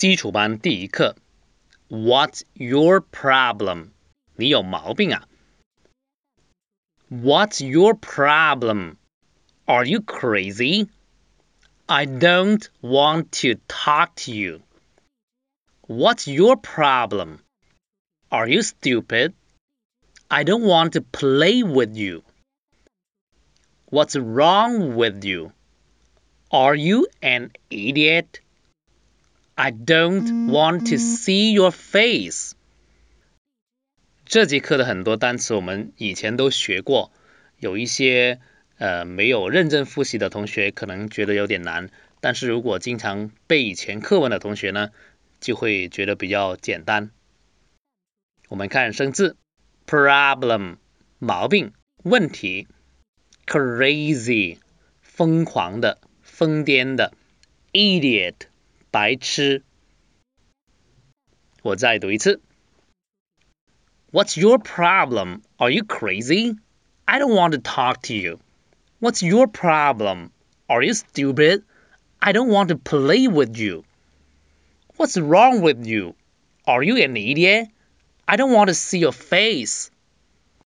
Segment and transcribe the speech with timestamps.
[0.00, 1.16] 基础班第一课，
[1.88, 3.90] What's your problem？
[4.34, 5.28] 你有毛病啊？
[7.10, 8.96] What's your problem?
[9.64, 10.88] Are you crazy?
[11.86, 14.62] I don't want to talk to you.
[15.86, 17.38] What's your problem?
[18.28, 19.34] Are you stupid?
[20.28, 22.24] I don't want to play with you.
[23.88, 25.52] What's wrong with you?
[26.50, 28.39] Are you an idiot?
[29.55, 32.53] I don't want to see your face.
[34.25, 37.11] 这节课的很多单词我们以前都学过，
[37.59, 38.39] 有一些
[38.77, 41.89] 呃没有认真复习的同学可能觉得有点难，
[42.21, 44.89] 但是如果经常背以前课文的同学呢，
[45.41, 47.11] 就会觉得比较简单。
[48.47, 49.35] 我们看生字
[49.85, 50.77] ，problem
[51.19, 51.73] 毛病、
[52.03, 52.67] 问题
[53.45, 54.59] ，crazy
[55.01, 57.13] 疯狂的、疯癫的
[57.73, 58.35] ，idiot
[58.90, 59.62] 白痴。
[61.62, 62.40] 我再读一次。
[64.12, 65.42] What's your problem?
[65.58, 66.56] Are you crazy?
[67.06, 68.38] I don't want to talk to you.
[69.00, 70.30] What's your problem?
[70.68, 71.64] Are you stupid?
[72.20, 73.84] I don't want to play with you.
[74.96, 76.14] What's wrong with you?
[76.66, 77.68] Are you an idiot?
[78.26, 79.90] I don't want to see your face.